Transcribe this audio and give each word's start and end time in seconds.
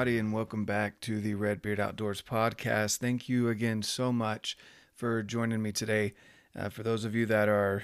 everybody, 0.00 0.18
and 0.18 0.32
welcome 0.32 0.64
back 0.64 0.98
to 0.98 1.20
the 1.20 1.34
Redbeard 1.34 1.78
Outdoors 1.78 2.22
podcast. 2.22 2.96
Thank 2.96 3.28
you 3.28 3.50
again 3.50 3.82
so 3.82 4.10
much 4.10 4.56
for 4.94 5.22
joining 5.22 5.60
me 5.60 5.72
today. 5.72 6.14
Uh, 6.58 6.70
for 6.70 6.82
those 6.82 7.04
of 7.04 7.14
you 7.14 7.26
that 7.26 7.50
are 7.50 7.82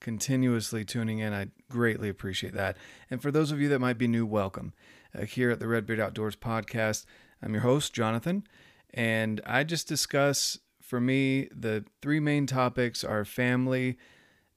continuously 0.00 0.84
tuning 0.84 1.20
in, 1.20 1.32
I 1.32 1.50
greatly 1.70 2.08
appreciate 2.08 2.54
that. 2.54 2.76
And 3.08 3.22
for 3.22 3.30
those 3.30 3.52
of 3.52 3.60
you 3.60 3.68
that 3.68 3.78
might 3.78 3.98
be 3.98 4.08
new, 4.08 4.26
welcome. 4.26 4.72
Uh, 5.16 5.26
here 5.26 5.52
at 5.52 5.60
the 5.60 5.68
Redbeard 5.68 6.00
Outdoors 6.00 6.34
podcast, 6.34 7.04
I'm 7.40 7.52
your 7.52 7.62
host, 7.62 7.92
Jonathan, 7.92 8.48
and 8.92 9.40
I 9.46 9.62
just 9.62 9.86
discuss, 9.86 10.58
for 10.82 11.00
me, 11.00 11.48
the 11.54 11.84
three 12.02 12.18
main 12.18 12.48
topics 12.48 13.04
are 13.04 13.24
family, 13.24 13.96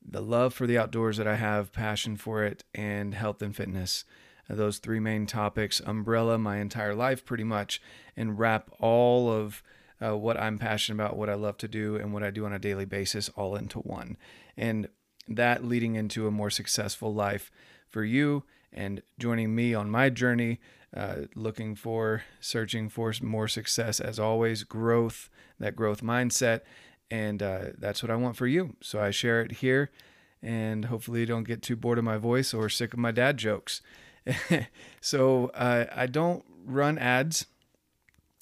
the 0.03 0.21
love 0.21 0.51
for 0.51 0.65
the 0.65 0.79
outdoors 0.79 1.17
that 1.17 1.27
I 1.27 1.35
have, 1.35 1.71
passion 1.71 2.17
for 2.17 2.43
it, 2.43 2.63
and 2.73 3.13
health 3.13 3.43
and 3.43 3.55
fitness 3.55 4.03
those 4.49 4.77
three 4.77 4.99
main 4.99 5.25
topics 5.25 5.81
umbrella 5.85 6.37
my 6.37 6.57
entire 6.57 6.95
life 6.95 7.25
pretty 7.25 7.43
much 7.43 7.81
and 8.15 8.39
wrap 8.39 8.69
all 8.79 9.29
of 9.29 9.61
uh, 10.03 10.15
what 10.15 10.37
I'm 10.37 10.57
passionate 10.57 11.03
about, 11.03 11.17
what 11.17 11.29
I 11.29 11.33
love 11.33 11.57
to 11.57 11.67
do, 11.67 11.95
and 11.95 12.13
what 12.13 12.23
I 12.23 12.29
do 12.29 12.45
on 12.45 12.53
a 12.53 12.59
daily 12.59 12.85
basis 12.85 13.29
all 13.29 13.55
into 13.55 13.79
one. 13.79 14.17
And 14.55 14.89
that 15.27 15.65
leading 15.65 15.95
into 15.95 16.27
a 16.27 16.31
more 16.31 16.49
successful 16.49 17.13
life 17.13 17.51
for 17.89 18.03
you 18.03 18.43
and 18.71 19.01
joining 19.17 19.55
me 19.55 19.73
on 19.73 19.89
my 19.89 20.09
journey, 20.09 20.59
uh, 20.95 21.21
looking 21.35 21.75
for, 21.75 22.23
searching 22.39 22.89
for 22.89 23.13
more 23.21 23.47
success 23.47 23.99
as 23.99 24.19
always, 24.19 24.63
growth, 24.63 25.29
that 25.59 25.75
growth 25.75 26.01
mindset. 26.01 26.61
And 27.09 27.41
uh, 27.41 27.59
that's 27.77 28.03
what 28.03 28.11
I 28.11 28.15
want 28.15 28.35
for 28.35 28.47
you. 28.47 28.75
So 28.81 29.01
I 29.01 29.11
share 29.11 29.41
it 29.41 29.53
here. 29.53 29.91
And 30.41 30.85
hopefully, 30.85 31.21
you 31.21 31.25
don't 31.25 31.47
get 31.47 31.63
too 31.63 31.75
bored 31.75 31.97
of 31.97 32.03
my 32.03 32.17
voice 32.17 32.53
or 32.53 32.69
sick 32.69 32.93
of 32.93 32.99
my 32.99 33.11
dad 33.11 33.37
jokes. 33.37 33.81
so 35.01 35.51
uh, 35.53 35.85
I 35.95 36.05
don't 36.07 36.43
run 36.65 36.97
ads. 36.97 37.45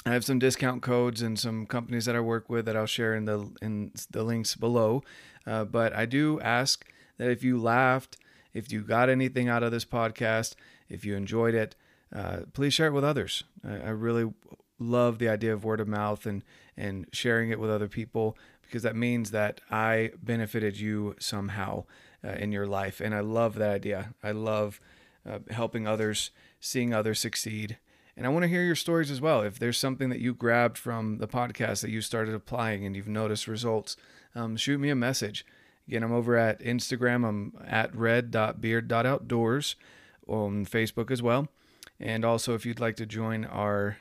I 0.05 0.13
have 0.13 0.23
some 0.23 0.37
discount 0.37 0.81
codes 0.83 1.21
and 1.21 1.39
some 1.39 1.65
companies 1.65 2.05
that 2.05 2.15
I 2.15 2.19
work 2.19 2.49
with 2.49 2.65
that 2.65 2.77
I'll 2.77 2.85
share 2.85 3.15
in 3.15 3.25
the 3.25 3.49
in 3.61 3.91
the 4.11 4.23
links 4.23 4.55
below. 4.55 5.03
Uh, 5.47 5.65
but 5.65 5.93
I 5.93 6.05
do 6.05 6.39
ask 6.41 6.85
that 7.17 7.29
if 7.29 7.43
you 7.43 7.59
laughed, 7.59 8.17
if 8.53 8.71
you 8.71 8.81
got 8.81 9.09
anything 9.09 9.49
out 9.49 9.63
of 9.63 9.71
this 9.71 9.85
podcast, 9.85 10.55
if 10.89 11.05
you 11.05 11.15
enjoyed 11.15 11.55
it, 11.55 11.75
uh, 12.15 12.41
please 12.53 12.73
share 12.73 12.87
it 12.87 12.93
with 12.93 13.03
others. 13.03 13.43
I, 13.67 13.75
I, 13.75 13.89
really 13.89 14.31
love 14.79 15.19
the 15.19 15.29
idea 15.29 15.53
of 15.53 15.63
word 15.63 15.79
of 15.79 15.87
mouth 15.87 16.25
and 16.25 16.43
and 16.77 17.07
sharing 17.11 17.49
it 17.49 17.59
with 17.59 17.69
other 17.69 17.87
people 17.87 18.37
because 18.61 18.83
that 18.83 18.95
means 18.95 19.31
that 19.31 19.61
I 19.71 20.11
benefited 20.21 20.79
you 20.79 21.15
somehow 21.19 21.85
uh, 22.23 22.31
in 22.31 22.51
your 22.51 22.67
life, 22.67 23.01
and 23.01 23.13
I 23.13 23.21
love 23.21 23.55
that 23.55 23.71
idea. 23.71 24.13
I 24.23 24.31
love 24.31 24.79
uh, 25.29 25.39
helping 25.49 25.87
others, 25.87 26.31
seeing 26.59 26.93
others 26.93 27.19
succeed. 27.19 27.77
And 28.17 28.25
I 28.25 28.29
want 28.29 28.43
to 28.43 28.49
hear 28.49 28.63
your 28.63 28.75
stories 28.75 29.11
as 29.11 29.19
well. 29.19 29.41
If 29.41 29.59
there's 29.59 29.77
something 29.77 30.09
that 30.09 30.21
you 30.21 30.33
grabbed 30.33 30.77
from 30.77 31.17
the 31.17 31.27
podcast 31.27 31.81
that 31.81 31.91
you 31.91 32.01
started 32.01 32.33
applying 32.33 32.85
and 32.85 32.95
you've 32.95 33.07
noticed 33.07 33.47
results, 33.47 33.97
um, 34.35 34.55
shoot 34.55 34.79
me 34.79 34.89
a 34.89 34.95
message. 34.95 35.45
Again, 35.87 36.03
I'm 36.03 36.13
over 36.13 36.37
at 36.37 36.61
Instagram. 36.61 37.27
I'm 37.27 37.53
at 37.67 37.95
red.beard.outdoors 37.95 39.75
on 40.27 40.65
Facebook 40.65 41.11
as 41.11 41.21
well. 41.21 41.47
And 41.99 42.25
also, 42.25 42.55
if 42.55 42.65
you'd 42.65 42.79
like 42.79 42.95
to 42.97 43.05
join 43.05 43.45
our 43.45 43.97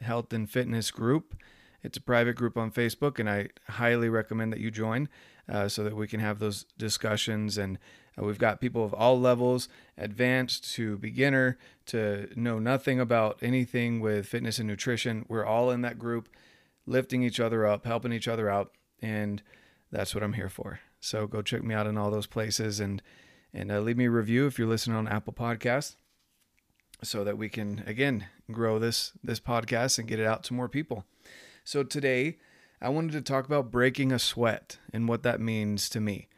health 0.00 0.32
and 0.32 0.48
fitness 0.48 0.90
group, 0.90 1.36
it's 1.82 1.98
a 1.98 2.02
private 2.02 2.34
group 2.34 2.56
on 2.56 2.72
Facebook, 2.72 3.20
and 3.20 3.30
I 3.30 3.48
highly 3.68 4.08
recommend 4.08 4.52
that 4.52 4.60
you 4.60 4.70
join 4.70 5.08
uh, 5.48 5.68
so 5.68 5.84
that 5.84 5.94
we 5.94 6.08
can 6.08 6.18
have 6.18 6.40
those 6.40 6.64
discussions 6.76 7.58
and 7.58 7.78
we've 8.24 8.38
got 8.38 8.60
people 8.60 8.84
of 8.84 8.94
all 8.94 9.20
levels, 9.20 9.68
advanced 9.98 10.72
to 10.74 10.96
beginner 10.98 11.58
to 11.86 12.28
know 12.34 12.58
nothing 12.58 12.98
about 12.98 13.38
anything 13.42 14.00
with 14.00 14.26
fitness 14.26 14.58
and 14.58 14.66
nutrition. 14.66 15.26
We're 15.28 15.44
all 15.44 15.70
in 15.70 15.82
that 15.82 15.98
group, 15.98 16.28
lifting 16.86 17.22
each 17.22 17.40
other 17.40 17.66
up, 17.66 17.84
helping 17.84 18.12
each 18.12 18.28
other 18.28 18.48
out, 18.48 18.72
and 19.02 19.42
that's 19.92 20.14
what 20.14 20.24
I'm 20.24 20.32
here 20.32 20.48
for. 20.48 20.80
So 21.00 21.26
go 21.26 21.42
check 21.42 21.62
me 21.62 21.74
out 21.74 21.86
in 21.86 21.98
all 21.98 22.10
those 22.10 22.26
places 22.26 22.80
and 22.80 23.02
and 23.52 23.70
uh, 23.72 23.80
leave 23.80 23.96
me 23.96 24.06
a 24.06 24.10
review 24.10 24.46
if 24.46 24.58
you're 24.58 24.68
listening 24.68 24.96
on 24.96 25.08
Apple 25.08 25.32
Podcasts, 25.32 25.96
so 27.02 27.24
that 27.24 27.38
we 27.38 27.48
can 27.48 27.82
again 27.86 28.26
grow 28.50 28.78
this 28.78 29.12
this 29.22 29.40
podcast 29.40 29.98
and 29.98 30.08
get 30.08 30.20
it 30.20 30.26
out 30.26 30.42
to 30.44 30.54
more 30.54 30.68
people. 30.68 31.04
So 31.64 31.82
today, 31.82 32.38
I 32.80 32.88
wanted 32.88 33.12
to 33.12 33.22
talk 33.22 33.46
about 33.46 33.70
breaking 33.70 34.12
a 34.12 34.18
sweat 34.18 34.78
and 34.92 35.08
what 35.08 35.22
that 35.22 35.40
means 35.40 35.88
to 35.90 36.00
me. 36.00 36.28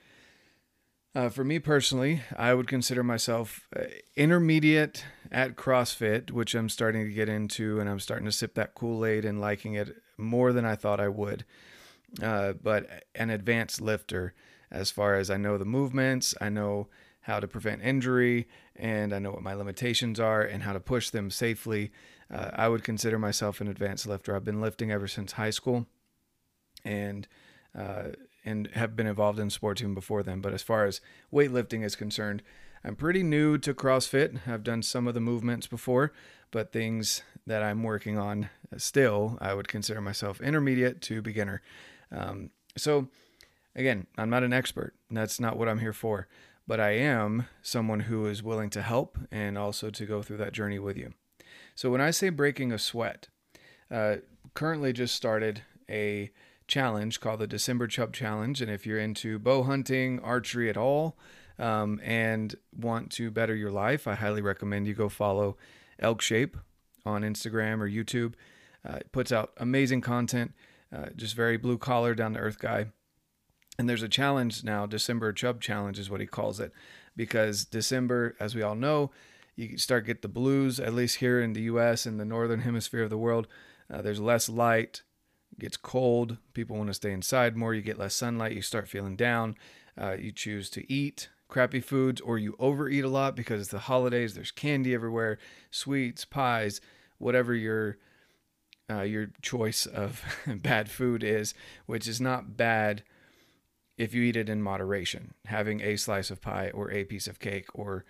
Uh, 1.19 1.29
for 1.29 1.43
me 1.43 1.59
personally, 1.59 2.23
I 2.37 2.55
would 2.55 2.69
consider 2.69 3.03
myself 3.03 3.67
uh, 3.75 3.87
intermediate 4.15 5.05
at 5.33 5.57
CrossFit, 5.57 6.31
which 6.31 6.55
I'm 6.55 6.69
starting 6.69 7.07
to 7.07 7.13
get 7.13 7.29
into, 7.29 7.81
and 7.81 7.91
I'm 7.91 7.99
starting 7.99 8.27
to 8.27 8.31
sip 8.31 8.55
that 8.55 8.77
Kool 8.77 9.05
Aid 9.05 9.25
and 9.25 9.41
liking 9.41 9.75
it 9.75 9.97
more 10.17 10.53
than 10.53 10.65
I 10.65 10.77
thought 10.77 11.01
I 11.01 11.09
would. 11.09 11.45
Uh, 12.23 12.53
but 12.53 13.03
an 13.17 13.31
advanced 13.31 13.81
lifter, 13.81 14.33
as 14.71 14.93
far 14.93 15.17
as 15.17 15.29
I 15.29 15.39
know 15.39 15.59
the 15.59 15.65
movements, 15.65 16.37
I 16.41 16.51
know 16.51 16.87
how 17.23 17.41
to 17.41 17.49
prevent 17.49 17.83
injury, 17.83 18.47
and 18.77 19.13
I 19.13 19.19
know 19.19 19.33
what 19.33 19.43
my 19.43 19.55
limitations 19.55 20.21
are 20.21 20.43
and 20.43 20.63
how 20.63 20.73
to 20.73 20.79
push 20.79 21.11
them 21.11 21.33
safely. 21.33 21.91
Uh, 22.33 22.51
I 22.53 22.69
would 22.69 22.85
consider 22.85 23.19
myself 23.19 23.61
an 23.61 23.67
advanced 23.67 24.07
lifter. 24.07 24.37
I've 24.37 24.45
been 24.45 24.61
lifting 24.61 24.93
ever 24.93 25.09
since 25.09 25.33
high 25.33 25.51
school, 25.51 25.89
and 26.85 27.27
uh, 27.77 28.11
and 28.45 28.69
have 28.75 28.97
been 28.97 29.07
involved 29.07 29.39
in 29.39 29.51
sports 29.51 29.81
even 29.81 29.95
before 29.95 30.23
then. 30.23 30.41
But 30.41 30.55
as 30.55 30.63
far 30.63 30.85
as 30.85 31.01
weightlifting 31.33 31.85
is 31.85 31.97
concerned, 31.97 32.43
I'm 32.85 32.97
pretty 32.97 33.23
new 33.23 33.59
to 33.59 33.75
CrossFit. 33.75 34.41
I've 34.47 34.63
done 34.63 34.83
some 34.83 35.07
of 35.07 35.15
the 35.15 35.21
movements 35.21 35.67
before, 35.67 36.13
but 36.51 36.73
things 36.73 37.23
that 37.47 37.63
I'm 37.63 37.83
working 37.83 38.19
on 38.19 38.51
still, 38.77 39.39
I 39.41 39.55
would 39.55 39.69
consider 39.69 40.01
myself 40.01 40.41
intermediate 40.41 41.01
to 41.03 41.23
beginner. 41.23 41.63
Um, 42.13 42.51
so, 42.77 43.09
again, 43.75 44.07
I'm 44.17 44.31
not 44.31 44.45
an 44.45 44.53
expert. 44.53 44.95
That's 45.11 45.41
not 45.41 45.57
what 45.57 45.69
I'm 45.69 45.81
here 45.81 45.93
for. 45.93 46.29
But 46.67 46.81
I 46.81 46.91
am 46.91 47.47
someone 47.63 48.01
who 48.01 48.27
is 48.27 48.43
willing 48.43 48.71
to 48.71 48.83
help 48.83 49.19
and 49.31 49.57
also 49.57 49.91
to 49.91 50.07
go 50.07 50.23
through 50.23 50.37
that 50.39 50.53
journey 50.53 50.79
with 50.79 50.97
you. 50.97 51.15
So, 51.75 51.91
when 51.91 52.01
I 52.01 52.11
say 52.11 52.29
breaking 52.29 52.73
a 52.73 52.79
sweat, 52.79 53.29
uh, 53.91 54.17
currently 54.55 54.93
just 54.93 55.15
started 55.15 55.63
a 55.89 56.31
challenge 56.69 57.21
called 57.21 57.41
the 57.41 57.47
December 57.47 57.87
Chub 57.87 58.13
Challenge. 58.13 58.61
And 58.63 58.71
if 58.71 58.87
you're 58.87 58.99
into 58.99 59.39
bow 59.39 59.65
hunting, 59.65 60.21
archery 60.21 60.71
at 60.71 60.77
all, 60.77 61.19
um, 61.59 62.01
and 62.05 62.55
want 62.77 63.11
to 63.13 63.31
better 63.31 63.55
your 63.55 63.73
life, 63.73 64.07
I 64.07 64.15
highly 64.15 64.43
recommend 64.43 64.87
you 64.87 64.95
go 64.95 65.09
follow 65.09 65.57
Elk 65.99 66.23
Shape 66.23 66.57
on 67.05 67.23
Instagram 67.23 67.81
or 67.81 67.89
YouTube. 67.89 68.35
Uh, 68.89 69.01
puts 69.11 69.33
out 69.33 69.53
amazing 69.57 70.01
content, 70.01 70.53
uh, 70.95 71.07
just 71.17 71.35
very 71.35 71.57
blue 71.57 71.79
collar, 71.79 72.15
down 72.15 72.35
to 72.35 72.39
earth 72.39 72.61
guy. 72.61 72.87
And 73.79 73.89
there's 73.89 74.03
a 74.03 74.09
challenge 74.09 74.63
now, 74.63 74.87
December 74.87 75.33
Chub 75.33 75.61
Challenge 75.61 75.99
is 75.99 76.11
what 76.11 76.21
he 76.21 76.27
calls 76.27 76.61
it, 76.61 76.73
because 77.17 77.65
December, 77.65 78.37
as 78.39 78.55
we 78.55 78.63
all 78.63 78.77
know, 78.77 79.11
you 79.57 79.77
start 79.79 80.07
get 80.07 80.23
the 80.23 80.29
blues. 80.29 80.79
At 80.79 80.95
least 80.95 81.17
here 81.17 81.41
in 81.41 81.53
the 81.53 81.63
U.S. 81.63 82.07
and 82.07 82.21
the 82.21 82.25
northern 82.25 82.61
hemisphere 82.61 83.03
of 83.03 83.11
the 83.11 83.19
world, 83.19 83.49
uh, 83.93 84.01
there's 84.01 84.21
less 84.21 84.49
light 84.49 85.03
gets 85.59 85.77
cold, 85.77 86.39
people 86.55 86.77
want 86.77 86.89
to 86.89 86.95
stay 86.95 87.13
inside 87.13 87.57
more, 87.57 87.75
you 87.75 87.83
get 87.83 87.99
less 87.99 88.15
sunlight, 88.15 88.53
you 88.53 88.63
start 88.63 88.89
feeling 88.89 89.17
down, 89.17 89.57
uh, 90.01 90.13
you 90.13 90.33
choose 90.33 90.71
to 90.71 90.93
eat 90.93 91.29
crappy 91.49 91.81
foods 91.81 92.21
or 92.21 92.39
you 92.39 92.55
overeat 92.59 93.05
a 93.05 93.09
lot 93.09 93.35
because 93.35 93.61
it's 93.63 93.71
the 93.71 93.79
holidays, 93.81 94.35
there's 94.35 94.51
candy 94.51 94.95
everywhere, 94.95 95.39
sweets, 95.71 96.25
pies, 96.25 96.81
whatever 97.19 97.55
your 97.55 97.99
uh, 98.91 99.03
your 99.03 99.31
choice 99.43 99.85
of 99.85 100.25
bad 100.47 100.91
food 100.91 101.23
is, 101.23 101.53
which 101.85 102.07
is 102.07 102.21
not 102.21 102.57
bad 102.57 103.03
if 103.99 104.15
you 104.15 104.23
eat 104.23 104.37
it 104.37 104.49
in 104.49 104.63
moderation. 104.63 105.35
Having 105.47 105.83
a 105.83 105.97
slice 105.97 106.31
of 106.31 106.41
pie 106.41 106.71
or 106.73 106.91
a 106.91 107.05
piece 107.05 107.27
of 107.27 107.39
cake 107.39 107.67
or 107.75 108.05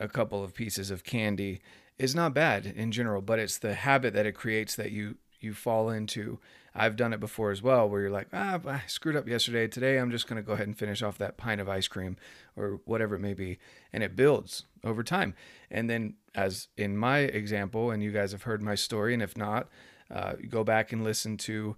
a 0.00 0.08
couple 0.08 0.42
of 0.42 0.54
pieces 0.54 0.90
of 0.90 1.04
candy 1.04 1.60
is 1.98 2.14
not 2.14 2.32
bad 2.32 2.64
in 2.64 2.92
general, 2.92 3.20
but 3.20 3.38
it's 3.38 3.58
the 3.58 3.74
habit 3.74 4.14
that 4.14 4.26
it 4.26 4.32
creates 4.32 4.74
that 4.76 4.92
you 4.92 5.16
you 5.40 5.52
fall 5.52 5.90
into 5.90 6.38
I've 6.78 6.96
done 6.96 7.14
it 7.14 7.20
before 7.20 7.50
as 7.50 7.62
well, 7.62 7.88
where 7.88 8.02
you're 8.02 8.10
like, 8.10 8.28
ah, 8.34 8.60
I 8.66 8.82
screwed 8.86 9.16
up 9.16 9.26
yesterday. 9.26 9.66
Today, 9.66 9.96
I'm 9.98 10.10
just 10.10 10.28
going 10.28 10.40
to 10.40 10.46
go 10.46 10.52
ahead 10.52 10.66
and 10.66 10.76
finish 10.76 11.02
off 11.02 11.16
that 11.18 11.38
pint 11.38 11.60
of 11.60 11.68
ice 11.68 11.88
cream 11.88 12.16
or 12.54 12.80
whatever 12.84 13.14
it 13.14 13.20
may 13.20 13.32
be. 13.32 13.58
And 13.92 14.02
it 14.02 14.14
builds 14.14 14.64
over 14.84 15.02
time. 15.02 15.34
And 15.70 15.88
then, 15.88 16.14
as 16.34 16.68
in 16.76 16.96
my 16.96 17.20
example, 17.20 17.90
and 17.90 18.02
you 18.02 18.12
guys 18.12 18.32
have 18.32 18.42
heard 18.42 18.62
my 18.62 18.74
story, 18.74 19.14
and 19.14 19.22
if 19.22 19.38
not, 19.38 19.68
uh, 20.10 20.34
go 20.48 20.62
back 20.64 20.92
and 20.92 21.02
listen 21.02 21.38
to 21.38 21.76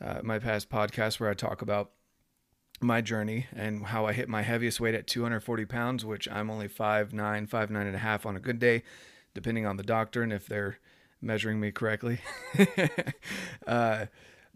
uh, 0.00 0.20
my 0.22 0.38
past 0.38 0.70
podcast 0.70 1.20
where 1.20 1.28
I 1.28 1.34
talk 1.34 1.60
about 1.60 1.90
my 2.80 3.00
journey 3.00 3.46
and 3.54 3.86
how 3.86 4.06
I 4.06 4.12
hit 4.12 4.28
my 4.28 4.42
heaviest 4.42 4.80
weight 4.80 4.94
at 4.94 5.06
240 5.06 5.66
pounds, 5.66 6.04
which 6.04 6.28
I'm 6.30 6.50
only 6.50 6.68
five 6.68 7.12
nine, 7.12 7.46
five 7.46 7.70
nine 7.70 7.86
and 7.86 7.96
a 7.96 8.00
half 8.00 8.24
on 8.24 8.36
a 8.36 8.40
good 8.40 8.58
day, 8.58 8.82
depending 9.34 9.66
on 9.66 9.76
the 9.76 9.82
doctor 9.82 10.22
and 10.22 10.32
if 10.32 10.46
they're 10.46 10.78
measuring 11.20 11.60
me 11.60 11.70
correctly. 11.70 12.20
uh, 13.66 14.06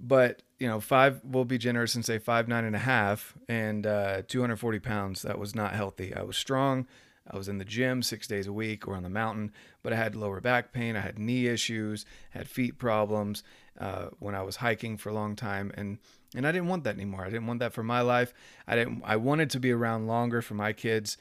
but 0.02 0.42
you 0.58 0.68
know, 0.68 0.80
five 0.80 1.20
We'll 1.24 1.44
be 1.44 1.58
generous 1.58 1.94
and 1.94 2.04
say 2.04 2.18
five 2.18 2.48
nine 2.48 2.64
and 2.64 2.76
a 2.76 2.80
half 2.80 3.34
and 3.48 3.86
uh, 3.86 4.22
240 4.28 4.80
pounds. 4.80 5.22
That 5.22 5.38
was 5.38 5.54
not 5.54 5.72
healthy. 5.72 6.14
I 6.14 6.22
was 6.22 6.36
strong. 6.36 6.86
I 7.30 7.36
was 7.36 7.48
in 7.48 7.58
the 7.58 7.64
gym 7.64 8.02
six 8.02 8.26
days 8.26 8.48
a 8.48 8.52
week 8.52 8.86
or 8.88 8.96
on 8.96 9.04
the 9.04 9.08
mountain, 9.08 9.52
but 9.82 9.92
I 9.92 9.96
had 9.96 10.16
lower 10.16 10.40
back 10.40 10.72
pain. 10.72 10.96
I 10.96 11.00
had 11.00 11.18
knee 11.18 11.46
issues, 11.46 12.04
had 12.30 12.48
feet 12.48 12.78
problems 12.78 13.44
uh, 13.78 14.06
when 14.18 14.34
I 14.34 14.42
was 14.42 14.56
hiking 14.56 14.96
for 14.96 15.08
a 15.08 15.14
long 15.14 15.36
time, 15.36 15.72
and 15.76 15.98
and 16.34 16.46
I 16.46 16.52
didn't 16.52 16.68
want 16.68 16.84
that 16.84 16.96
anymore. 16.96 17.24
I 17.24 17.30
didn't 17.30 17.46
want 17.46 17.60
that 17.60 17.72
for 17.72 17.84
my 17.84 18.00
life. 18.00 18.34
I 18.66 18.74
didn't. 18.74 19.02
I 19.04 19.16
wanted 19.16 19.50
to 19.50 19.60
be 19.60 19.70
around 19.70 20.06
longer 20.06 20.42
for 20.42 20.54
my 20.54 20.72
kids, 20.72 21.16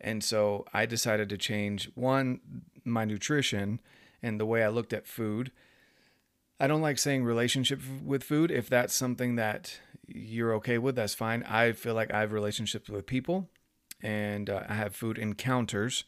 and 0.00 0.22
so 0.22 0.66
I 0.72 0.86
decided 0.86 1.28
to 1.30 1.38
change 1.38 1.90
one 1.94 2.40
my 2.84 3.04
nutrition 3.04 3.80
and 4.22 4.38
the 4.38 4.46
way 4.46 4.62
I 4.62 4.68
looked 4.68 4.92
at 4.92 5.06
food. 5.06 5.50
I 6.60 6.66
don't 6.66 6.82
like 6.82 6.98
saying 6.98 7.24
relationship 7.24 7.80
with 8.04 8.22
food. 8.22 8.50
If 8.50 8.68
that's 8.68 8.94
something 8.94 9.36
that 9.36 9.80
you're 10.06 10.52
okay 10.56 10.76
with, 10.76 10.94
that's 10.94 11.14
fine. 11.14 11.42
I 11.44 11.72
feel 11.72 11.94
like 11.94 12.12
I 12.12 12.20
have 12.20 12.32
relationships 12.32 12.90
with 12.90 13.06
people 13.06 13.48
and 14.02 14.50
uh, 14.50 14.64
I 14.68 14.74
have 14.74 14.94
food 14.94 15.16
encounters. 15.16 16.04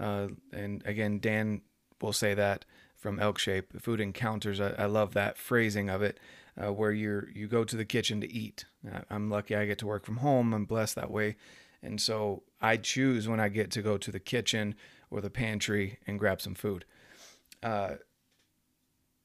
Uh, 0.00 0.28
and 0.52 0.82
again, 0.86 1.18
Dan 1.20 1.60
will 2.00 2.14
say 2.14 2.32
that 2.32 2.64
from 2.96 3.20
Elk 3.20 3.38
Shape, 3.38 3.80
food 3.82 4.00
encounters. 4.00 4.58
I, 4.58 4.70
I 4.78 4.86
love 4.86 5.12
that 5.12 5.36
phrasing 5.36 5.90
of 5.90 6.00
it, 6.00 6.18
uh, 6.56 6.72
where 6.72 6.92
you're 6.92 7.28
you 7.34 7.46
go 7.46 7.64
to 7.64 7.76
the 7.76 7.84
kitchen 7.84 8.20
to 8.22 8.32
eat. 8.32 8.64
I'm 9.10 9.30
lucky 9.30 9.54
I 9.54 9.66
get 9.66 9.78
to 9.78 9.86
work 9.86 10.04
from 10.04 10.18
home. 10.18 10.54
I'm 10.54 10.64
blessed 10.64 10.96
that 10.96 11.10
way, 11.10 11.36
and 11.82 12.00
so 12.00 12.42
I 12.60 12.76
choose 12.76 13.28
when 13.28 13.40
I 13.40 13.48
get 13.48 13.70
to 13.72 13.82
go 13.82 13.96
to 13.98 14.10
the 14.10 14.20
kitchen 14.20 14.74
or 15.10 15.20
the 15.20 15.30
pantry 15.30 15.98
and 16.06 16.18
grab 16.18 16.40
some 16.40 16.54
food. 16.54 16.84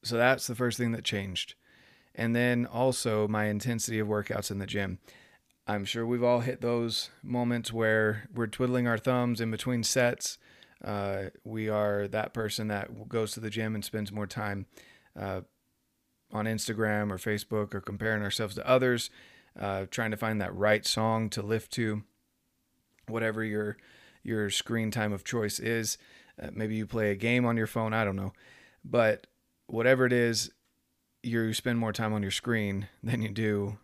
So 0.06 0.18
that's 0.18 0.46
the 0.46 0.54
first 0.54 0.78
thing 0.78 0.92
that 0.92 1.04
changed, 1.04 1.56
and 2.14 2.36
then 2.36 2.68
also 2.68 3.28
my 3.28 3.46
intensity 3.46 3.98
of 3.98 4.08
workouts 4.08 4.52
in 4.52 4.60
the 4.60 4.68
gym. 4.68 5.00
I'm 5.66 5.84
sure 5.84 6.06
we've 6.06 6.24
all 6.24 6.42
hit 6.42 6.62
those 6.62 7.10
moments 7.24 7.74
where 7.74 8.30
we're 8.32 8.46
twiddling 8.46 8.88
our 8.88 9.00
thumbs 9.00 9.42
in 9.42 9.50
between 9.50 9.82
sets. 9.82 10.38
Uh, 10.84 11.32
we 11.44 11.70
are 11.70 12.08
that 12.10 12.36
person 12.36 12.68
that 12.68 13.10
goes 13.10 13.32
to 13.32 13.40
the 13.40 13.50
gym 13.50 13.74
and 13.74 13.84
spends 13.84 14.12
more 14.12 14.28
time 14.28 14.68
uh, 15.20 15.42
on 16.32 16.46
Instagram 16.46 17.12
or 17.12 17.18
Facebook 17.18 17.74
or 17.74 17.82
comparing 17.82 18.22
ourselves 18.22 18.54
to 18.56 18.70
others, 18.70 19.10
uh, 19.60 19.88
trying 19.90 20.12
to 20.12 20.18
find 20.18 20.40
that 20.40 20.54
right 20.54 20.86
song 20.86 21.32
to 21.32 21.42
lift 21.42 21.72
to, 21.74 22.04
whatever 23.08 23.44
your 23.44 23.78
your 24.22 24.52
screen 24.52 24.92
time 24.92 25.14
of 25.14 25.24
choice 25.24 25.58
is. 25.58 25.98
Uh, 26.40 26.50
maybe 26.54 26.76
you 26.76 26.86
play 26.86 27.10
a 27.10 27.16
game 27.16 27.44
on 27.44 27.58
your 27.58 27.66
phone. 27.66 27.92
I 27.92 28.06
don't 28.06 28.16
know, 28.16 28.34
but 28.84 29.26
whatever 29.68 30.06
it 30.06 30.14
is, 30.14 30.52
you 31.24 31.54
spend 31.54 31.80
more 31.80 31.94
time 31.94 32.14
on 32.14 32.22
your 32.22 32.32
screen 32.32 32.88
than 33.04 33.22
you 33.22 33.30
do 33.30 33.78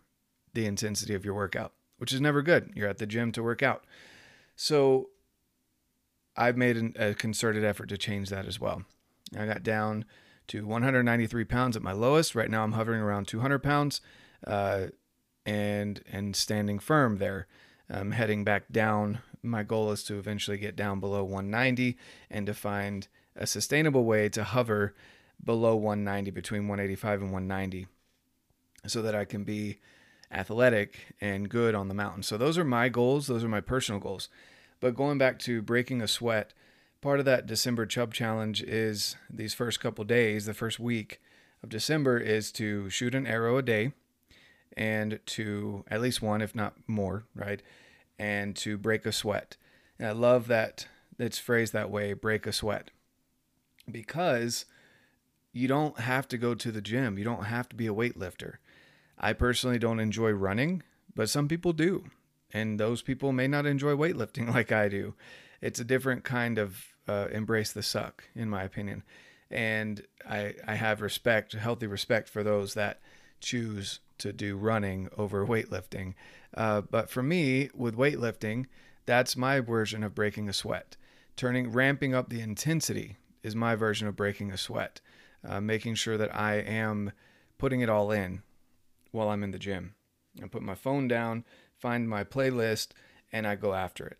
the 0.54 0.66
intensity 0.66 1.14
of 1.14 1.24
your 1.24 1.34
workout, 1.34 1.72
which 1.98 2.12
is 2.12 2.20
never 2.20 2.42
good. 2.42 2.70
You're 2.74 2.88
at 2.88 2.98
the 2.98 3.06
gym 3.06 3.32
to 3.32 3.42
work 3.42 3.62
out. 3.62 3.84
So 4.54 5.08
I've 6.36 6.56
made 6.56 6.76
an, 6.76 6.94
a 6.98 7.14
concerted 7.14 7.64
effort 7.64 7.88
to 7.88 7.98
change 7.98 8.28
that 8.30 8.46
as 8.46 8.60
well. 8.60 8.82
I 9.36 9.46
got 9.46 9.62
down 9.62 10.04
to 10.48 10.66
193 10.66 11.44
pounds 11.44 11.76
at 11.76 11.82
my 11.82 11.92
lowest. 11.92 12.34
Right 12.34 12.50
now 12.50 12.64
I'm 12.64 12.72
hovering 12.72 13.00
around 13.00 13.28
200 13.28 13.60
pounds 13.60 14.00
uh, 14.46 14.86
and 15.46 16.02
and 16.10 16.36
standing 16.36 16.78
firm 16.78 17.16
there. 17.16 17.46
I'm 17.88 18.12
heading 18.12 18.44
back 18.44 18.70
down. 18.70 19.20
My 19.42 19.62
goal 19.62 19.90
is 19.90 20.04
to 20.04 20.18
eventually 20.18 20.58
get 20.58 20.76
down 20.76 21.00
below 21.00 21.24
190 21.24 21.96
and 22.30 22.46
to 22.46 22.54
find 22.54 23.08
a 23.34 23.46
sustainable 23.46 24.04
way 24.04 24.28
to 24.28 24.44
hover 24.44 24.94
below 25.44 25.74
190 25.74 26.30
between 26.30 26.68
185 26.68 27.22
and 27.22 27.32
190 27.32 27.86
so 28.86 29.02
that 29.02 29.14
I 29.14 29.24
can 29.24 29.44
be 29.44 29.78
athletic 30.30 31.14
and 31.20 31.48
good 31.48 31.74
on 31.74 31.88
the 31.88 31.94
mountain. 31.94 32.22
So 32.22 32.36
those 32.36 32.58
are 32.58 32.64
my 32.64 32.88
goals. 32.88 33.26
Those 33.26 33.44
are 33.44 33.48
my 33.48 33.60
personal 33.60 34.00
goals. 34.00 34.28
But 34.80 34.96
going 34.96 35.18
back 35.18 35.38
to 35.40 35.62
breaking 35.62 36.02
a 36.02 36.08
sweat, 36.08 36.52
part 37.00 37.18
of 37.18 37.24
that 37.26 37.46
December 37.46 37.86
Chub 37.86 38.12
Challenge 38.12 38.62
is 38.62 39.16
these 39.30 39.54
first 39.54 39.80
couple 39.80 40.04
days, 40.04 40.46
the 40.46 40.54
first 40.54 40.80
week 40.80 41.20
of 41.62 41.68
December, 41.68 42.18
is 42.18 42.50
to 42.52 42.88
shoot 42.90 43.14
an 43.14 43.26
arrow 43.26 43.58
a 43.58 43.62
day 43.62 43.92
and 44.76 45.20
to 45.26 45.84
at 45.88 46.00
least 46.00 46.22
one, 46.22 46.40
if 46.40 46.54
not 46.54 46.74
more, 46.86 47.24
right? 47.34 47.62
And 48.18 48.56
to 48.56 48.78
break 48.78 49.06
a 49.06 49.12
sweat. 49.12 49.56
And 49.98 50.08
I 50.08 50.12
love 50.12 50.48
that 50.48 50.88
it's 51.18 51.38
phrased 51.38 51.72
that 51.72 51.90
way 51.90 52.14
break 52.14 52.46
a 52.46 52.52
sweat 52.52 52.90
because 53.90 54.64
you 55.52 55.68
don't 55.68 55.98
have 56.00 56.26
to 56.28 56.38
go 56.38 56.54
to 56.54 56.72
the 56.72 56.80
gym, 56.80 57.18
you 57.18 57.24
don't 57.24 57.44
have 57.44 57.68
to 57.70 57.76
be 57.76 57.86
a 57.86 57.94
weightlifter. 57.94 58.54
I 59.18 59.32
personally 59.32 59.78
don't 59.78 60.00
enjoy 60.00 60.30
running, 60.30 60.82
but 61.14 61.28
some 61.28 61.48
people 61.48 61.72
do. 61.72 62.04
And 62.52 62.78
those 62.78 63.02
people 63.02 63.32
may 63.32 63.48
not 63.48 63.66
enjoy 63.66 63.92
weightlifting 63.94 64.48
like 64.54 64.72
I 64.72 64.88
do. 64.88 65.14
It's 65.60 65.80
a 65.80 65.84
different 65.84 66.24
kind 66.24 66.58
of 66.58 66.84
uh, 67.06 67.28
embrace 67.32 67.72
the 67.72 67.82
suck, 67.82 68.24
in 68.34 68.48
my 68.48 68.62
opinion. 68.62 69.02
And 69.50 70.02
I, 70.28 70.54
I 70.66 70.74
have 70.74 71.02
respect, 71.02 71.52
healthy 71.52 71.86
respect 71.86 72.28
for 72.28 72.42
those 72.42 72.74
that 72.74 73.00
choose 73.40 74.00
to 74.18 74.32
do 74.32 74.56
running 74.56 75.08
over 75.18 75.46
weightlifting. 75.46 76.14
Uh, 76.54 76.80
but 76.80 77.10
for 77.10 77.22
me, 77.22 77.70
with 77.74 77.96
weightlifting, 77.96 78.66
that's 79.04 79.36
my 79.36 79.60
version 79.60 80.02
of 80.02 80.14
breaking 80.14 80.48
a 80.48 80.52
sweat. 80.52 80.96
Turning, 81.36 81.70
ramping 81.70 82.14
up 82.14 82.28
the 82.28 82.40
intensity 82.40 83.16
is 83.42 83.56
my 83.56 83.74
version 83.74 84.06
of 84.06 84.16
breaking 84.16 84.50
a 84.50 84.56
sweat. 84.56 85.00
Uh, 85.44 85.60
making 85.60 85.96
sure 85.96 86.16
that 86.16 86.34
I 86.34 86.54
am 86.54 87.12
putting 87.58 87.80
it 87.80 87.88
all 87.88 88.12
in 88.12 88.42
while 89.10 89.28
I'm 89.28 89.42
in 89.42 89.50
the 89.50 89.58
gym. 89.58 89.94
I 90.42 90.46
put 90.46 90.62
my 90.62 90.74
phone 90.74 91.08
down, 91.08 91.44
find 91.76 92.08
my 92.08 92.24
playlist, 92.24 92.88
and 93.32 93.46
I 93.46 93.56
go 93.56 93.74
after 93.74 94.06
it. 94.06 94.18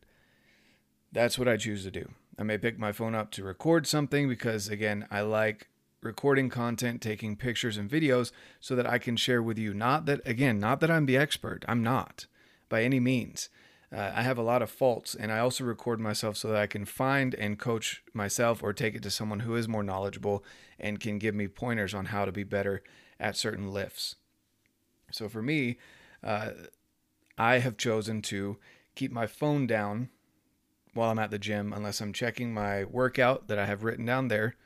That's 1.13 1.39
what 1.39 1.49
I 1.49 1.57
choose 1.57 1.85
to 1.85 1.91
do. 1.91 2.11
I 2.39 2.43
may 2.43 2.59
pick 2.59 2.79
my 2.79 2.93
phone 2.93 3.15
up 3.15 3.31
to 3.33 3.45
record 3.45 3.87
something 3.87 4.29
because, 4.29 4.69
again, 4.69 5.07
I 5.11 5.21
like 5.21 5.69
recording 6.01 6.49
content, 6.49 7.01
taking 7.01 7.37
pictures 7.37 7.77
and 7.77 7.89
videos 7.89 8.33
so 8.61 8.75
that 8.75 8.89
I 8.89 8.99
can 8.99 9.17
share 9.17 9.43
with 9.43 9.59
you. 9.59 9.73
Not 9.73 10.07
that, 10.07 10.21
again, 10.27 10.59
not 10.59 10.81
that 10.81 10.91
I'm 10.91 11.07
the 11.07 11.17
expert. 11.17 11.65
I'm 11.69 11.83
not 11.83 12.27
by 12.69 12.83
any 12.83 12.99
means. 12.99 13.49
Uh, 13.94 14.11
I 14.15 14.23
have 14.23 14.39
a 14.39 14.43
lot 14.43 14.62
of 14.62 14.71
faults, 14.71 15.15
and 15.15 15.31
I 15.31 15.39
also 15.39 15.65
record 15.65 16.00
myself 16.00 16.39
so 16.39 16.49
that 16.49 16.56
I 16.56 16.67
can 16.67 16.87
find 16.87 17.35
and 17.35 17.59
coach 17.59 18.03
myself 18.15 18.62
or 18.62 18.73
take 18.73 18.94
it 18.94 19.03
to 19.03 19.11
someone 19.11 19.41
who 19.41 19.55
is 19.55 19.69
more 19.69 19.83
knowledgeable 19.83 20.43
and 20.81 20.99
can 20.99 21.19
give 21.19 21.35
me 21.35 21.47
pointers 21.47 21.93
on 21.93 22.06
how 22.06 22.25
to 22.25 22.33
be 22.33 22.43
better 22.43 22.83
at 23.21 23.37
certain 23.37 23.71
lifts. 23.71 24.17
So 25.11 25.29
for 25.29 25.43
me, 25.43 25.77
uh, 26.25 26.51
I 27.37 27.58
have 27.58 27.77
chosen 27.77 28.22
to 28.22 28.56
keep 28.94 29.13
my 29.13 29.27
phone 29.27 29.67
down 29.67 30.08
while 30.94 31.11
I'm 31.11 31.19
at 31.19 31.31
the 31.31 31.39
gym 31.39 31.72
unless 31.72 32.01
I'm 32.01 32.15
checking 32.15 32.55
my 32.55 32.84
workout 32.84 33.49
that 33.49 33.58
I 33.58 33.67
have 33.67 33.84
written 33.84 34.06
down 34.06 34.29
there, 34.29 34.56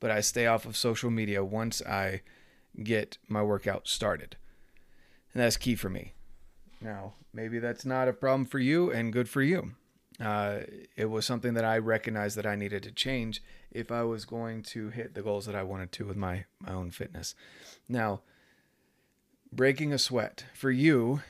but 0.00 0.10
I 0.10 0.20
stay 0.20 0.46
off 0.46 0.66
of 0.66 0.76
social 0.76 1.10
media 1.10 1.44
once 1.44 1.82
I 1.82 2.22
get 2.82 3.18
my 3.28 3.42
workout 3.42 3.86
started. 3.86 4.36
And 5.32 5.42
that's 5.42 5.56
key 5.56 5.76
for 5.76 5.88
me. 5.88 6.14
Now, 6.82 7.14
maybe 7.32 7.58
that's 7.58 7.84
not 7.84 8.08
a 8.08 8.12
problem 8.12 8.44
for 8.44 8.58
you 8.58 8.90
and 8.90 9.12
good 9.12 9.28
for 9.28 9.42
you. 9.42 9.72
Uh, 10.20 10.60
it 10.96 11.06
was 11.06 11.24
something 11.24 11.54
that 11.54 11.64
I 11.64 11.78
recognized 11.78 12.36
that 12.36 12.46
I 12.46 12.56
needed 12.56 12.82
to 12.82 12.92
change 12.92 13.42
if 13.70 13.90
I 13.90 14.02
was 14.02 14.24
going 14.24 14.62
to 14.64 14.90
hit 14.90 15.14
the 15.14 15.22
goals 15.22 15.46
that 15.46 15.54
I 15.54 15.62
wanted 15.62 15.92
to 15.92 16.06
with 16.06 16.16
my, 16.16 16.44
my 16.60 16.72
own 16.72 16.90
fitness. 16.90 17.34
Now, 17.88 18.20
breaking 19.52 19.92
a 19.92 19.98
sweat 19.98 20.44
for 20.54 20.70
you 20.70 21.22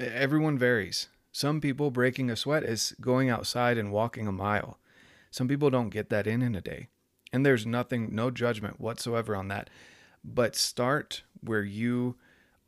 everyone 0.00 0.58
varies. 0.58 1.08
Some 1.32 1.60
people 1.60 1.90
breaking 1.90 2.30
a 2.30 2.36
sweat 2.36 2.64
is 2.64 2.94
going 3.00 3.28
outside 3.28 3.78
and 3.78 3.92
walking 3.92 4.26
a 4.26 4.32
mile. 4.32 4.78
Some 5.30 5.48
people 5.48 5.70
don't 5.70 5.90
get 5.90 6.10
that 6.10 6.26
in 6.26 6.42
in 6.42 6.54
a 6.54 6.60
day. 6.60 6.88
And 7.32 7.44
there's 7.44 7.66
nothing 7.66 8.14
no 8.14 8.30
judgment 8.30 8.80
whatsoever 8.80 9.36
on 9.36 9.48
that. 9.48 9.68
But 10.24 10.56
start 10.56 11.22
where 11.42 11.62
you 11.62 12.16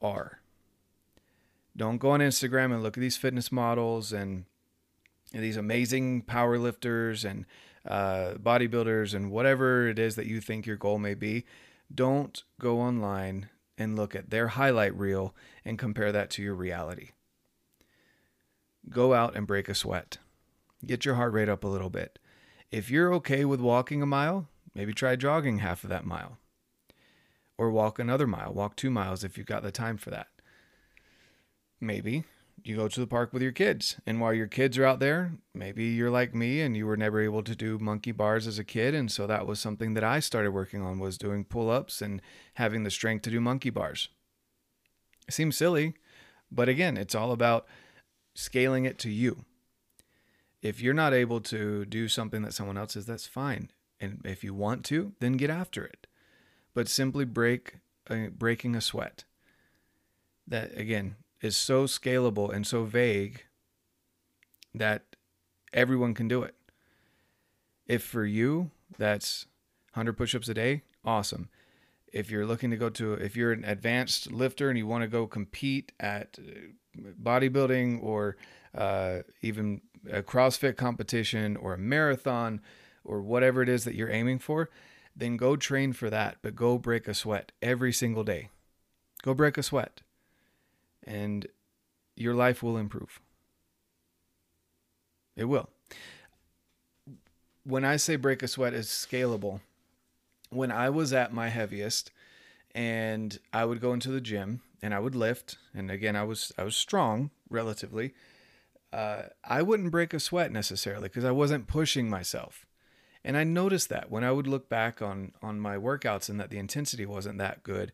are 0.03 0.40
don't 1.81 1.97
go 1.97 2.11
on 2.11 2.21
instagram 2.21 2.75
and 2.75 2.83
look 2.83 2.99
at 2.99 3.01
these 3.01 3.17
fitness 3.17 3.51
models 3.51 4.13
and, 4.13 4.45
these 5.33 5.57
amazing 5.57 6.23
power 6.23 6.59
lifters 6.59 7.25
and 7.25 7.47
uh, 7.87 8.35
bodybuilders 8.35 9.15
and 9.15 9.31
whatever 9.31 9.87
it 9.87 9.97
is 9.97 10.17
that 10.17 10.27
you 10.27 10.41
think 10.41 10.67
your 10.67 10.77
goal 10.77 10.99
may 10.99 11.15
be 11.15 11.45
don't 11.95 12.43
go 12.61 12.81
online 12.81 13.49
and 13.79 13.97
look 13.97 14.15
at 14.15 14.31
their 14.31 14.49
highlight 14.49 14.95
reel 14.95 15.33
and 15.65 15.79
compare 15.79 16.11
that 16.11 16.31
to 16.31 16.43
your 16.43 16.55
reality. 16.55 17.11
Go 18.91 19.15
out 19.15 19.37
and 19.37 19.47
break 19.47 19.69
a 19.69 19.75
sweat. 19.75 20.19
Get 20.85 21.05
your 21.05 21.15
heart 21.15 21.33
rate 21.33 21.49
up 21.49 21.63
a 21.63 21.69
little 21.69 21.91
bit. 21.91 22.19
If 22.73 22.91
you're 22.91 23.15
okay 23.15 23.45
with 23.45 23.61
walking 23.61 24.03
a 24.03 24.07
mile, 24.07 24.49
maybe 24.75 24.93
try 24.93 25.15
jogging 25.15 25.59
half 25.59 25.85
of 25.85 25.91
that 25.91 26.05
mile. 26.05 26.39
Or 27.57 27.71
walk 27.71 28.01
another 28.01 28.27
mile, 28.27 28.53
walk 28.53 28.75
two 28.75 28.91
miles 28.91 29.23
if 29.23 29.39
you've 29.39 29.47
got 29.47 29.63
the 29.63 29.71
time 29.71 29.97
for 29.97 30.11
that. 30.11 30.27
Maybe 31.81 32.25
you 32.65 32.77
go 32.77 32.89
to 32.89 33.01
the 33.01 33.07
park 33.07 33.33
with 33.33 33.43
your 33.43 33.53
kids. 33.53 33.97
And 34.07 34.21
while 34.21 34.35
your 34.35 34.47
kids 34.47 34.77
are 34.79 34.85
out 34.85 35.01
there, 35.01 35.33
maybe 35.55 35.85
you're 35.87 36.11
like 36.11 36.35
me 36.35 36.61
and 36.61 36.77
you 36.77 36.87
were 36.87 36.97
never 36.97 37.21
able 37.21 37.43
to 37.43 37.57
do 37.57 37.79
monkey 37.79 38.13
bars 38.13 38.47
as 38.47 38.59
a 38.59 38.65
kid. 38.65 38.95
And 38.95 39.11
so 39.11 39.27
that 39.27 39.47
was 39.47 39.59
something 39.61 39.95
that 39.95 40.05
I 40.05 40.21
started 40.21 40.51
working 40.51 40.83
on 40.83 40.99
was 40.99 41.19
doing 41.19 41.45
pull-ups 41.45 42.03
and 42.03 42.21
having 42.55 42.83
the 42.83 42.91
strength 42.91 43.23
to 43.23 43.31
do 43.31 43.41
monkey 43.41 43.71
bars. 43.71 44.09
It 45.29 45.35
seems 45.35 45.57
silly, 45.57 45.95
but 46.51 46.69
again, 46.69 46.97
it's 46.97 47.15
all 47.15 47.33
about 47.33 47.67
scaling 48.35 48.85
it 48.85 48.99
to 48.99 49.11
you. 49.11 49.45
If 50.61 50.83
you're 50.83 50.93
not 50.93 51.15
able 51.15 51.41
to 51.43 51.85
do 51.87 52.09
something 52.09 52.43
that 52.43 52.53
someone 52.53 52.77
else 52.77 52.97
is, 52.97 53.07
that's 53.07 53.27
fine. 53.27 53.71
And 54.01 54.21
if 54.25 54.45
you 54.45 54.55
want 54.55 54.85
to, 54.87 55.13
then 55.21 55.35
get 55.35 55.51
after 55.51 55.85
it. 55.85 56.07
But 56.75 56.89
simply 56.89 57.25
break 57.25 57.77
uh, 58.09 58.29
breaking 58.37 58.75
a 58.75 58.81
sweat. 58.81 59.25
That 60.47 60.77
again 60.77 61.17
is 61.41 61.57
so 61.57 61.85
scalable 61.85 62.53
and 62.53 62.67
so 62.67 62.85
vague 62.85 63.45
that 64.75 65.17
everyone 65.73 66.15
can 66.15 66.29
do 66.29 66.43
it. 66.43 66.55
If 67.87 68.03
for 68.03 68.25
you 68.25 68.71
that's 68.99 69.47
100 69.95 70.15
push-ups 70.15 70.49
a 70.49 70.55
day, 70.55 70.83
awesome. 71.05 71.49
If 72.13 72.31
you're 72.31 72.47
looking 72.47 72.71
to 72.71 72.77
go 72.77 72.91
to 72.91 73.15
if 73.15 73.37
you're 73.37 73.53
an 73.53 73.65
advanced 73.65 74.33
lifter 74.33 74.69
and 74.69 74.79
you 74.79 74.87
want 74.87 75.03
to 75.03 75.09
go 75.09 75.27
compete 75.27 75.93
at 75.99 76.39
uh, 76.39 77.11
bodybuilding 77.23 78.03
or 78.03 78.37
uh, 78.75 79.19
even 79.43 79.81
a 80.11 80.23
CrossFit 80.23 80.77
competition 80.77 81.57
or 81.57 81.75
a 81.75 81.79
marathon 81.79 82.61
or 83.05 83.23
whatever 83.23 83.63
it 83.63 83.69
is 83.69 83.85
that 83.85 83.95
you're 83.95 84.11
aiming 84.11 84.39
for, 84.39 84.69
then 85.17 85.37
go 85.37 85.57
train 85.57 85.93
for 85.93 86.11
that, 86.11 86.37
but 86.43 86.55
go 86.55 86.79
break 86.79 87.09
a 87.09 87.15
sweat 87.15 87.53
every 87.61 87.93
single 87.93 88.25
day. 88.25 88.49
Go 89.23 89.35
break 89.35 89.59
a 89.59 89.63
sweat, 89.63 90.01
and 91.05 91.47
your 92.17 92.35
life 92.35 92.63
will 92.63 92.77
improve. 92.77 93.21
It 95.37 95.45
will. 95.45 95.71
When 97.65 97.85
I 97.85 97.97
say 97.97 98.17
break 98.17 98.43
a 98.43 98.49
sweat 98.49 98.75
is 98.75 98.89
scalable, 98.89 99.61
when 100.51 100.71
I 100.71 100.91
was 100.91 101.13
at 101.13 101.33
my 101.33 101.49
heaviest 101.49 102.11
and 102.75 103.39
I 103.53 103.65
would 103.65 103.81
go 103.81 103.93
into 103.93 104.11
the 104.11 104.21
gym 104.21 104.61
and 104.83 104.95
I 104.95 104.99
would 104.99 105.15
lift, 105.15 105.59
and 105.75 105.91
again 105.91 106.17
I 106.17 106.25
was 106.25 106.53
I 106.59 106.65
was 106.65 106.77
strong 106.77 107.31
relatively, 107.49 108.15
uh, 108.93 109.23
I 109.45 109.63
wouldn't 109.63 109.93
break 109.93 110.13
a 110.13 110.21
sweat 110.21 110.53
necessarily 110.53 111.09
because 111.09 111.25
I 111.25 111.31
wasn't 111.31 111.67
pushing 111.67 112.11
myself. 112.11 112.67
And 113.23 113.37
I 113.37 113.45
noticed 113.45 113.91
that 113.91 114.11
when 114.11 114.25
I 114.25 114.33
would 114.33 114.47
look 114.47 114.69
back 114.69 115.03
on 115.03 115.33
on 115.43 115.61
my 115.61 115.77
workouts 115.77 116.29
and 116.29 116.41
that 116.41 116.51
the 116.51 116.59
intensity 116.59 117.07
wasn't 117.07 117.39
that 117.39 117.63
good, 117.63 117.93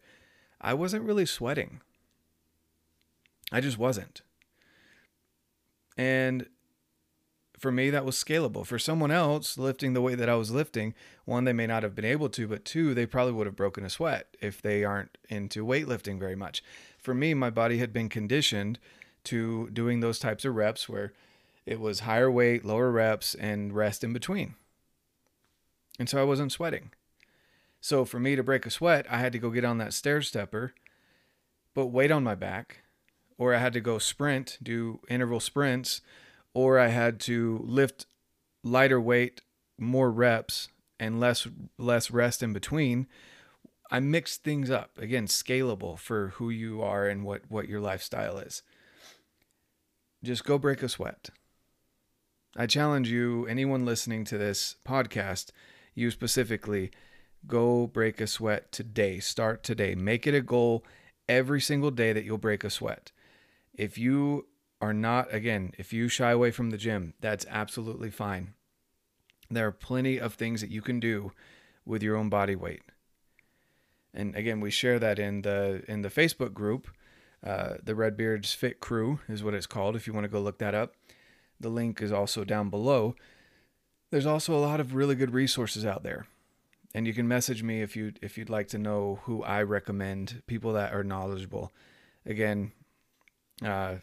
I 0.61 0.75
wasn't 0.75 1.05
really 1.05 1.27
sweating. 1.27 1.81
I 3.53 3.61
just 3.61 3.79
wasn't. 3.79 4.23
And 5.97 6.47
for 7.59 7.73
me 7.73 7.91
that 7.91 8.05
was 8.05 8.17
scalable. 8.17 8.67
For 8.67 8.79
someone 8.79 9.11
else 9.11 9.57
lifting 9.57 9.95
the 9.95 10.03
way 10.03 10.15
that 10.15 10.29
I 10.29 10.35
was 10.35 10.51
lifting, 10.51 10.95
one 11.25 11.45
they 11.45 11.53
may 11.53 11.67
not 11.67 11.83
have 11.83 11.95
been 11.95 12.05
able 12.05 12.29
to, 12.31 12.47
but 12.47 12.65
two 12.65 12.95
they 12.95 13.07
probably 13.07 13.33
would 13.33 13.47
have 13.47 13.57
broken 13.57 13.85
a 13.85 13.91
sweat 13.91 14.37
if 14.41 14.61
they 14.61 14.85
aren't 14.85 15.17
into 15.29 15.65
weightlifting 15.65 16.19
very 16.19 16.37
much. 16.37 16.63
For 16.99 17.15
me, 17.15 17.35
my 17.35 17.51
body 17.51 17.79
had 17.79 17.93
been 17.93 18.09
conditioned 18.09 18.79
to 19.25 19.71
doing 19.71 20.01
those 20.01 20.19
types 20.19 20.45
of 20.45 20.55
reps 20.55 20.89
where 20.89 21.13
it 21.65 21.81
was 21.81 22.01
higher 22.01 22.31
weight, 22.31 22.65
lower 22.65 22.91
reps 22.91 23.35
and 23.35 23.73
rest 23.73 24.05
in 24.05 24.13
between. 24.13 24.55
And 25.99 26.09
so 26.09 26.21
I 26.21 26.25
wasn't 26.25 26.53
sweating. 26.53 26.93
So 27.81 28.05
for 28.05 28.21
me 28.21 28.37
to 28.37 28.43
break 28.43 28.67
a 28.67 28.71
sweat, 28.71 29.07
I 29.11 29.19
had 29.19 29.33
to 29.33 29.39
go 29.39 29.51
get 29.51 29.65
on 29.65 29.79
that 29.79 29.95
stair 29.95 30.21
stepper, 30.23 30.75
put 31.75 31.87
weight 31.87 32.11
on 32.11 32.23
my 32.23 32.35
back, 32.35 32.83
or 33.39 33.55
I 33.55 33.59
had 33.59 33.73
to 33.75 33.81
go 33.81 33.99
sprint, 33.99 34.59
do 34.63 35.01
interval 35.09 35.41
sprints, 35.41 36.01
or 36.55 36.79
I 36.79 36.89
had 36.89 37.21
to 37.21 37.61
lift 37.65 38.07
lighter 38.65 39.01
weight, 39.01 39.43
more 39.79 40.11
reps, 40.11 40.69
and 40.99 41.21
less 41.21 41.47
less 41.79 42.11
rest 42.11 42.43
in 42.43 42.53
between. 42.53 43.07
I 43.91 44.01
mixed 44.01 44.43
things 44.43 44.71
up. 44.71 44.99
Again, 44.99 45.27
scalable 45.27 45.99
for 45.99 46.29
who 46.37 46.51
you 46.51 46.83
are 46.83 47.07
and 47.07 47.25
what, 47.25 47.43
what 47.49 47.69
your 47.69 47.81
lifestyle 47.81 48.39
is. 48.39 48.63
Just 50.25 50.45
go 50.45 50.59
break 50.59 50.83
a 50.83 50.89
sweat. 50.89 51.31
I 52.57 52.67
challenge 52.67 53.11
you, 53.11 53.47
anyone 53.47 53.85
listening 53.85 54.25
to 54.25 54.39
this 54.39 54.77
podcast, 54.85 55.51
you 55.95 56.11
specifically, 56.11 56.91
go 57.47 57.87
break 57.87 58.21
a 58.21 58.27
sweat 58.27 58.73
today. 58.73 59.21
Start 59.21 59.63
today. 59.63 59.95
Make 59.95 60.27
it 60.27 60.35
a 60.35 60.41
goal 60.41 60.85
every 61.29 61.61
single 61.61 61.91
day 61.91 62.13
that 62.13 62.25
you'll 62.25 62.39
break 62.39 62.65
a 62.65 62.71
sweat. 62.71 63.13
If 63.77 63.99
you 63.99 64.47
are 64.81 64.93
not, 64.93 65.33
again, 65.33 65.73
if 65.79 65.93
you 65.93 66.09
shy 66.09 66.33
away 66.33 66.51
from 66.51 66.71
the 66.71 66.77
gym, 66.77 67.15
that's 67.21 67.47
absolutely 67.49 68.11
fine. 68.11 68.55
There 69.49 69.67
are 69.67 69.73
plenty 69.73 70.19
of 70.19 70.35
things 70.35 70.61
that 70.61 70.71
you 70.71 70.83
can 70.83 70.99
do 70.99 71.31
with 71.85 72.03
your 72.03 72.17
own 72.17 72.29
body 72.29 72.57
weight. 72.57 72.83
And 74.13 74.35
again, 74.35 74.61
we 74.61 74.71
share 74.71 74.99
that 74.99 75.19
in 75.19 75.43
the 75.43 75.85
in 75.87 76.03
the 76.03 76.09
Facebook 76.09 76.53
group. 76.53 76.89
Uh, 77.45 77.75
the 77.83 77.95
Redbeards 77.95 78.55
Fit 78.55 78.81
Crew 78.81 79.21
is 79.29 79.45
what 79.45 79.55
it's 79.55 79.67
called. 79.67 79.95
If 79.95 80.07
you 80.07 80.13
want 80.13 80.25
to 80.25 80.31
go 80.31 80.41
look 80.41 80.59
that 80.59 80.75
up, 80.75 80.95
the 81.61 81.69
link 81.69 82.03
is 82.03 82.11
also 82.11 82.43
down 82.43 82.71
below 82.71 83.15
there's 84.11 84.27
also 84.27 84.55
a 84.55 84.61
lot 84.61 84.81
of 84.81 84.95
really 84.95 85.15
good 85.15 85.33
resources 85.33 85.85
out 85.85 86.03
there 86.03 86.27
and 86.95 87.07
you 87.07 87.15
can 87.15 87.29
message 87.29 87.63
me 87.63 87.83
if 87.83 87.97
you 87.97 88.13
if 88.23 88.39
you'd 88.39 88.51
like 88.51 88.69
to 88.69 88.79
know 88.79 89.21
who 89.25 89.43
I 89.43 89.63
recommend 89.63 90.43
people 90.47 90.73
that 90.75 90.93
are 90.93 91.05
knowledgeable 91.05 91.73
again 92.25 92.73
uh 93.65 93.97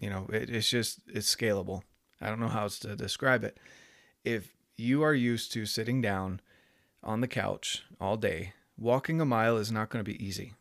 you 0.00 0.10
know 0.10 0.26
it, 0.32 0.50
it's 0.50 0.68
just 0.68 1.00
it's 1.06 1.34
scalable 1.34 1.82
I 2.20 2.28
don't 2.28 2.40
know 2.40 2.48
how 2.48 2.62
else 2.62 2.78
to 2.80 2.96
describe 2.96 3.44
it 3.44 3.58
if 4.24 4.54
you 4.76 5.02
are 5.02 5.14
used 5.14 5.52
to 5.52 5.66
sitting 5.66 6.00
down 6.00 6.40
on 7.02 7.20
the 7.20 7.28
couch 7.28 7.84
all 8.00 8.16
day 8.16 8.54
walking 8.78 9.20
a 9.20 9.24
mile 9.24 9.56
is 9.56 9.70
not 9.70 9.90
going 9.90 10.04
to 10.04 10.10
be 10.10 10.24
easy 10.24 10.54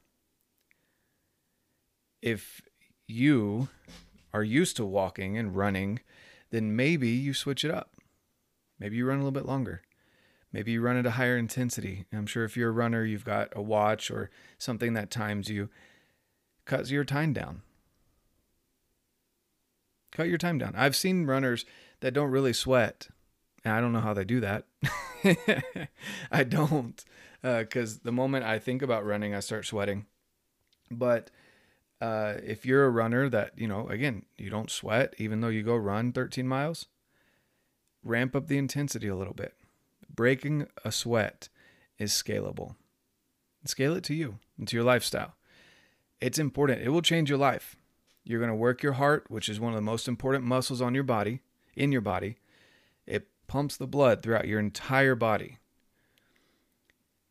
if 2.22 2.62
you 3.08 3.70
are 4.34 4.44
used 4.44 4.76
to 4.78 4.86
walking 4.86 5.38
and 5.38 5.56
running 5.56 6.00
then 6.52 6.76
maybe 6.76 7.10
you 7.10 7.34
switch 7.34 7.64
it 7.64 7.72
up 7.72 7.92
Maybe 8.80 8.96
you 8.96 9.06
run 9.06 9.18
a 9.18 9.20
little 9.20 9.32
bit 9.32 9.46
longer. 9.46 9.82
Maybe 10.52 10.72
you 10.72 10.82
run 10.82 10.98
at 10.98 11.06
a 11.06 11.12
higher 11.12 11.38
intensity. 11.38 12.06
I'm 12.14 12.26
sure 12.26 12.44
if 12.44 12.58
you're 12.58 12.70
a 12.70 12.74
runner, 12.74 13.04
you've 13.04 13.26
got 13.26 13.50
a 13.56 13.62
watch 13.62 14.10
or 14.10 14.32
something 14.58 14.94
that 14.94 15.12
times 15.12 15.50
you. 15.50 15.70
Cut 16.66 16.90
your 16.90 17.04
time 17.04 17.34
down. 17.34 17.62
Cut 20.20 20.28
your 20.28 20.38
time 20.38 20.58
down. 20.58 20.74
I've 20.76 20.98
seen 20.98 21.28
runners 21.28 21.64
that 22.02 22.14
don't 22.14 22.30
really 22.30 22.52
sweat. 22.52 23.08
And 23.64 23.74
I 23.74 23.80
don't 23.80 23.94
know 23.94 24.02
how 24.02 24.14
they 24.14 24.26
do 24.26 24.42
that. 24.42 24.66
I 26.30 26.44
don't. 26.44 27.02
Because 27.42 27.96
uh, 27.96 28.00
the 28.04 28.12
moment 28.12 28.44
I 28.44 28.60
think 28.60 28.82
about 28.82 29.06
running, 29.06 29.34
I 29.34 29.40
start 29.40 29.66
sweating. 29.66 30.08
But 30.92 31.32
uh, 32.02 32.34
if 32.46 32.66
you're 32.66 32.84
a 32.84 32.90
runner 32.90 33.30
that, 33.30 33.54
you 33.56 33.66
know, 33.66 33.88
again, 33.88 34.26
you 34.38 34.50
don't 34.50 34.70
sweat, 34.70 35.14
even 35.20 35.40
though 35.40 35.48
you 35.48 35.64
go 35.64 35.78
run 35.78 36.12
13 36.12 36.46
miles, 36.46 36.88
ramp 38.04 38.36
up 38.36 38.48
the 38.48 38.58
intensity 38.58 39.08
a 39.08 39.16
little 39.16 39.34
bit. 39.34 39.54
Breaking 40.14 40.68
a 40.84 40.92
sweat 40.92 41.48
is 41.98 42.12
scalable. 42.12 42.76
Scale 43.64 43.96
it 43.96 44.04
to 44.04 44.14
you 44.14 44.40
to 44.66 44.76
your 44.76 44.84
lifestyle. 44.84 45.38
It's 46.20 46.38
important. 46.38 46.82
It 46.82 46.90
will 46.90 47.02
change 47.02 47.30
your 47.30 47.40
life. 47.40 47.78
You're 48.30 48.40
going 48.40 48.52
to 48.52 48.56
work 48.56 48.84
your 48.84 48.94
heart, 48.94 49.26
which 49.30 49.50
is 49.50 49.60
one 49.60 49.74
of 49.74 49.76
the 49.76 49.82
most 49.82 50.08
important 50.08 50.46
muscles 50.46 50.84
on 50.84 50.94
your 50.94 51.04
body, 51.04 51.42
in 51.76 51.92
your 51.92 52.00
body. 52.00 52.38
It 53.08 53.28
pumps 53.48 53.76
the 53.76 53.88
blood 53.88 54.22
throughout 54.22 54.48
your 54.48 54.60
entire 54.60 55.16
body. 55.16 55.58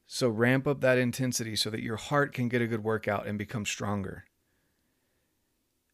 So 0.08 0.28
ramp 0.28 0.66
up 0.66 0.80
that 0.80 0.98
intensity 0.98 1.54
so 1.54 1.70
that 1.70 1.84
your 1.84 1.94
heart 1.94 2.32
can 2.32 2.48
get 2.48 2.62
a 2.62 2.66
good 2.66 2.82
workout 2.82 3.28
and 3.28 3.38
become 3.38 3.64
stronger. 3.64 4.24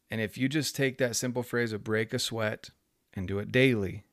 And 0.09 0.21
if 0.21 0.39
you 0.39 0.49
just 0.49 0.75
take 0.75 0.97
that 0.97 1.15
simple 1.15 1.43
phrase 1.43 1.71
of 1.71 1.83
break 1.83 2.11
a 2.11 2.17
sweat 2.17 2.71
and 3.13 3.27
do 3.27 3.37
it 3.37 3.51
daily, 3.51 4.05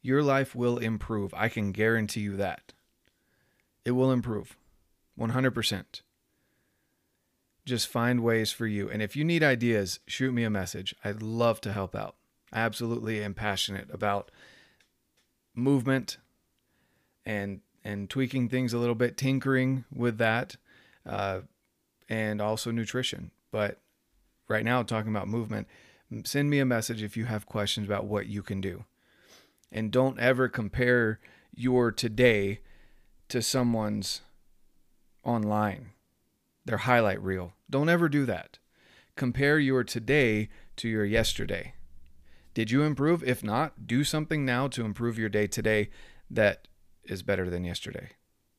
your 0.00 0.22
life 0.22 0.54
will 0.54 0.78
improve. 0.78 1.34
I 1.34 1.48
can 1.48 1.72
guarantee 1.72 2.20
you 2.20 2.36
that. 2.36 2.72
It 3.84 3.90
will 3.90 4.12
improve 4.12 4.56
100%. 5.18 6.02
Just 7.68 7.86
find 7.86 8.22
ways 8.22 8.50
for 8.50 8.66
you. 8.66 8.88
And 8.88 9.02
if 9.02 9.14
you 9.14 9.24
need 9.24 9.42
ideas, 9.42 10.00
shoot 10.06 10.32
me 10.32 10.42
a 10.42 10.48
message. 10.48 10.94
I'd 11.04 11.20
love 11.20 11.60
to 11.60 11.72
help 11.74 11.94
out. 11.94 12.16
I 12.50 12.60
absolutely 12.60 13.22
am 13.22 13.34
passionate 13.34 13.88
about 13.92 14.30
movement 15.54 16.16
and 17.26 17.60
and 17.84 18.08
tweaking 18.08 18.48
things 18.48 18.72
a 18.72 18.78
little 18.78 18.94
bit, 18.94 19.18
tinkering 19.18 19.84
with 19.94 20.16
that, 20.16 20.56
uh, 21.04 21.40
and 22.08 22.40
also 22.40 22.70
nutrition. 22.70 23.32
But 23.50 23.80
right 24.48 24.64
now, 24.64 24.82
talking 24.82 25.10
about 25.10 25.28
movement, 25.28 25.68
send 26.24 26.48
me 26.48 26.60
a 26.60 26.64
message 26.64 27.02
if 27.02 27.18
you 27.18 27.26
have 27.26 27.44
questions 27.44 27.86
about 27.86 28.06
what 28.06 28.28
you 28.28 28.42
can 28.42 28.62
do. 28.62 28.84
And 29.70 29.90
don't 29.90 30.18
ever 30.18 30.48
compare 30.48 31.20
your 31.54 31.92
today 31.92 32.60
to 33.28 33.42
someone's 33.42 34.22
online, 35.22 35.90
their 36.64 36.78
highlight 36.78 37.22
reel. 37.22 37.52
Don't 37.70 37.88
ever 37.88 38.08
do 38.08 38.24
that. 38.26 38.58
Compare 39.16 39.58
your 39.58 39.84
today 39.84 40.48
to 40.76 40.88
your 40.88 41.04
yesterday. 41.04 41.74
Did 42.54 42.70
you 42.70 42.82
improve? 42.82 43.22
If 43.22 43.44
not, 43.44 43.86
do 43.86 44.04
something 44.04 44.44
now 44.44 44.68
to 44.68 44.84
improve 44.84 45.18
your 45.18 45.28
day 45.28 45.46
today 45.46 45.90
that 46.30 46.68
is 47.04 47.22
better 47.22 47.50
than 47.50 47.64
yesterday. 47.64 48.10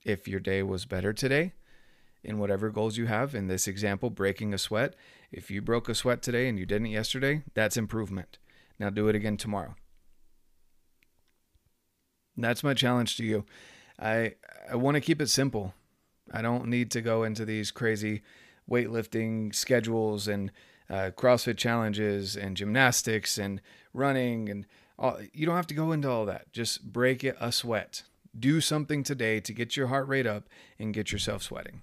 If 0.03 0.27
your 0.27 0.39
day 0.39 0.63
was 0.63 0.85
better 0.85 1.11
today, 1.13 1.53
in 2.23 2.37
whatever 2.37 2.69
goals 2.69 2.97
you 2.97 3.05
have, 3.05 3.33
in 3.33 3.47
this 3.47 3.67
example, 3.67 4.09
breaking 4.09 4.53
a 4.53 4.57
sweat, 4.57 4.95
if 5.31 5.49
you 5.49 5.61
broke 5.61 5.87
a 5.89 5.95
sweat 5.95 6.21
today 6.21 6.47
and 6.47 6.59
you 6.59 6.65
didn't 6.65 6.87
yesterday, 6.87 7.43
that's 7.53 7.77
improvement. 7.77 8.37
Now 8.77 8.89
do 8.89 9.07
it 9.07 9.15
again 9.15 9.37
tomorrow. 9.37 9.75
That's 12.37 12.63
my 12.63 12.73
challenge 12.73 13.17
to 13.17 13.25
you. 13.25 13.45
I 13.99 14.35
I 14.69 14.75
want 14.75 14.95
to 14.95 15.01
keep 15.01 15.21
it 15.21 15.29
simple. 15.29 15.73
I 16.31 16.41
don't 16.41 16.67
need 16.67 16.91
to 16.91 17.01
go 17.01 17.23
into 17.23 17.43
these 17.43 17.71
crazy 17.71 18.21
weightlifting 18.69 19.53
schedules 19.53 20.27
and 20.27 20.51
uh, 20.89 21.11
CrossFit 21.15 21.57
challenges 21.57 22.35
and 22.35 22.57
gymnastics 22.57 23.37
and 23.37 23.61
running 23.93 24.49
and 24.49 24.65
all. 24.97 25.19
You 25.33 25.45
don't 25.45 25.55
have 25.55 25.67
to 25.67 25.73
go 25.73 25.91
into 25.91 26.09
all 26.09 26.25
that. 26.25 26.51
Just 26.51 26.91
break 26.91 27.23
it 27.23 27.35
a 27.39 27.51
sweat. 27.51 28.03
Do 28.37 28.61
something 28.61 29.03
today 29.03 29.39
to 29.39 29.53
get 29.53 29.75
your 29.75 29.87
heart 29.87 30.07
rate 30.07 30.27
up 30.27 30.47
and 30.77 30.93
get 30.93 31.11
yourself 31.11 31.43
sweating. 31.43 31.81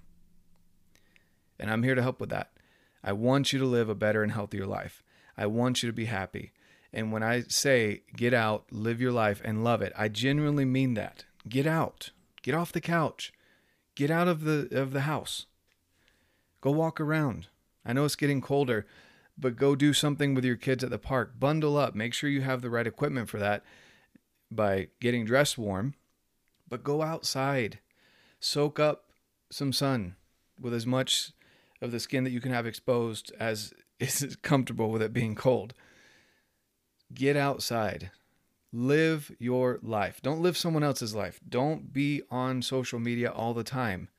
And 1.59 1.69
I'm 1.69 1.83
here 1.83 1.95
to 1.95 2.01
help 2.01 2.19
with 2.19 2.29
that. 2.29 2.51
I 3.03 3.13
want 3.13 3.51
you 3.51 3.59
to 3.59 3.65
live 3.65 3.89
a 3.89 3.95
better 3.95 4.23
and 4.23 4.31
healthier 4.31 4.65
life. 4.65 5.03
I 5.37 5.45
want 5.47 5.83
you 5.83 5.87
to 5.87 5.93
be 5.93 6.05
happy. 6.05 6.51
And 6.93 7.11
when 7.11 7.23
I 7.23 7.41
say 7.47 8.03
get 8.15 8.33
out, 8.33 8.65
live 8.71 9.01
your 9.01 9.11
life, 9.11 9.41
and 9.43 9.63
love 9.63 9.81
it, 9.81 9.93
I 9.97 10.07
genuinely 10.07 10.65
mean 10.65 10.93
that. 10.93 11.25
Get 11.47 11.67
out. 11.67 12.11
Get 12.41 12.55
off 12.55 12.71
the 12.71 12.81
couch. 12.81 13.33
Get 13.95 14.09
out 14.09 14.27
of 14.27 14.43
the 14.43 14.67
of 14.71 14.93
the 14.93 15.01
house. 15.01 15.46
Go 16.61 16.71
walk 16.71 16.99
around. 16.99 17.47
I 17.85 17.93
know 17.93 18.05
it's 18.05 18.15
getting 18.15 18.41
colder, 18.41 18.85
but 19.37 19.55
go 19.55 19.75
do 19.75 19.93
something 19.93 20.33
with 20.33 20.43
your 20.43 20.55
kids 20.55 20.83
at 20.83 20.89
the 20.89 20.97
park. 20.97 21.39
Bundle 21.39 21.77
up. 21.77 21.95
Make 21.95 22.13
sure 22.13 22.29
you 22.29 22.41
have 22.41 22.61
the 22.61 22.69
right 22.69 22.87
equipment 22.87 23.29
for 23.29 23.39
that 23.39 23.63
by 24.51 24.87
getting 24.99 25.25
dressed 25.25 25.57
warm. 25.57 25.93
But 26.67 26.83
go 26.83 27.01
outside. 27.01 27.79
Soak 28.39 28.79
up 28.79 29.11
some 29.49 29.71
sun 29.71 30.15
with 30.59 30.73
as 30.73 30.85
much 30.85 31.31
of 31.81 31.91
the 31.91 31.99
skin 31.99 32.23
that 32.23 32.31
you 32.31 32.41
can 32.41 32.51
have 32.51 32.65
exposed 32.65 33.31
as 33.39 33.73
is 33.99 34.37
comfortable 34.41 34.89
with 34.91 35.01
it 35.01 35.13
being 35.13 35.35
cold. 35.35 35.73
Get 37.13 37.37
outside. 37.37 38.11
Live 38.73 39.31
your 39.39 39.79
life. 39.81 40.21
Don't 40.21 40.41
live 40.41 40.57
someone 40.57 40.83
else's 40.83 41.15
life. 41.15 41.39
Don't 41.47 41.93
be 41.93 42.21
on 42.29 42.61
social 42.61 42.99
media 42.99 43.31
all 43.31 43.53
the 43.53 43.63
time. 43.63 44.09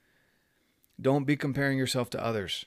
Don't 1.00 1.24
be 1.24 1.36
comparing 1.36 1.78
yourself 1.78 2.10
to 2.10 2.24
others. 2.24 2.66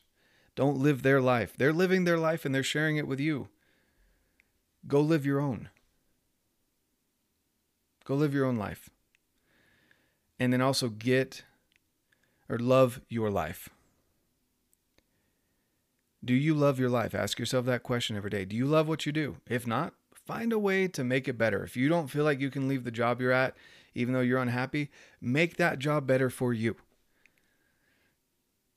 Don't 0.55 0.77
live 0.77 1.01
their 1.01 1.21
life. 1.21 1.53
They're 1.57 1.73
living 1.73 2.03
their 2.03 2.17
life 2.17 2.45
and 2.45 2.53
they're 2.53 2.63
sharing 2.63 2.97
it 2.97 3.07
with 3.07 3.19
you. 3.19 3.49
Go 4.87 5.01
live 5.01 5.25
your 5.25 5.39
own. 5.39 5.69
Go 8.05 8.15
live 8.15 8.33
your 8.33 8.45
own 8.45 8.57
life. 8.57 8.89
And 10.39 10.51
then 10.51 10.61
also 10.61 10.89
get 10.89 11.43
or 12.49 12.57
love 12.57 13.01
your 13.07 13.29
life. 13.29 13.69
Do 16.23 16.33
you 16.33 16.53
love 16.53 16.79
your 16.79 16.89
life? 16.89 17.15
Ask 17.15 17.39
yourself 17.39 17.65
that 17.65 17.83
question 17.83 18.15
every 18.15 18.29
day. 18.29 18.45
Do 18.45 18.55
you 18.55 18.65
love 18.65 18.87
what 18.87 19.05
you 19.05 19.11
do? 19.11 19.37
If 19.49 19.65
not, 19.65 19.93
find 20.13 20.53
a 20.53 20.59
way 20.59 20.87
to 20.87 21.03
make 21.03 21.27
it 21.27 21.37
better. 21.37 21.63
If 21.63 21.75
you 21.75 21.89
don't 21.89 22.09
feel 22.09 22.23
like 22.23 22.39
you 22.39 22.51
can 22.51 22.67
leave 22.67 22.83
the 22.83 22.91
job 22.91 23.21
you're 23.21 23.31
at, 23.31 23.55
even 23.95 24.13
though 24.13 24.21
you're 24.21 24.39
unhappy, 24.41 24.89
make 25.19 25.57
that 25.57 25.79
job 25.79 26.05
better 26.05 26.29
for 26.29 26.53
you. 26.53 26.75